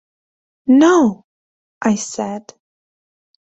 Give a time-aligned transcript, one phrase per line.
[0.67, 1.25] “No,”
[1.79, 2.55] I said.